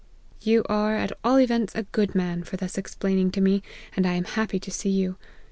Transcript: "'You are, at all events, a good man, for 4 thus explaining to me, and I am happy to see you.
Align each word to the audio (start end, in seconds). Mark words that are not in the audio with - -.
"'You 0.41 0.63
are, 0.67 0.95
at 0.95 1.11
all 1.23 1.39
events, 1.39 1.75
a 1.75 1.83
good 1.83 2.15
man, 2.15 2.41
for 2.41 2.57
4 2.57 2.57
thus 2.57 2.77
explaining 2.79 3.29
to 3.33 3.39
me, 3.39 3.61
and 3.95 4.07
I 4.07 4.13
am 4.13 4.23
happy 4.23 4.59
to 4.59 4.71
see 4.71 4.89
you. 4.89 5.15